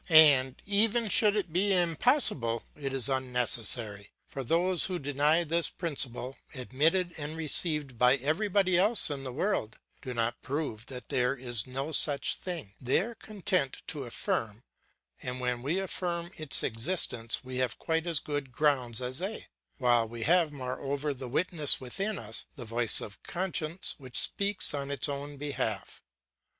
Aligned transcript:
And 0.09 0.59
even 0.65 1.09
should 1.09 1.35
it 1.35 1.53
be 1.53 1.73
impossible, 1.75 2.63
it 2.75 2.91
is 2.91 3.07
unnecessary; 3.07 4.09
for 4.25 4.43
those 4.43 4.85
who 4.85 4.97
deny 4.97 5.43
this 5.43 5.69
principle, 5.69 6.35
admitted 6.55 7.13
and 7.19 7.37
received 7.37 7.99
by 7.99 8.15
everybody 8.15 8.79
else 8.79 9.11
in 9.11 9.23
the 9.23 9.31
world, 9.31 9.77
do 10.01 10.15
not 10.15 10.41
prove 10.41 10.87
that 10.87 11.09
there 11.09 11.35
is 11.35 11.67
no 11.67 11.91
such 11.91 12.33
thing; 12.37 12.73
they 12.79 12.99
are 12.99 13.13
content 13.13 13.83
to 13.89 14.05
affirm, 14.05 14.63
and 15.21 15.39
when 15.39 15.61
we 15.61 15.77
affirm 15.77 16.31
its 16.35 16.63
existence 16.63 17.43
we 17.43 17.57
have 17.57 17.77
quite 17.77 18.07
as 18.07 18.19
good 18.19 18.51
grounds 18.51 19.01
as 19.03 19.19
they, 19.19 19.49
while 19.77 20.07
we 20.07 20.23
have 20.23 20.51
moreover 20.51 21.13
the 21.13 21.27
witness 21.29 21.79
within 21.79 22.17
us, 22.17 22.47
the 22.55 22.65
voice 22.65 23.01
of 23.01 23.21
conscience, 23.21 23.93
which 23.99 24.19
speaks 24.19 24.73
on 24.73 24.89
its 24.89 25.07
own 25.07 25.37
behalf. 25.37 26.01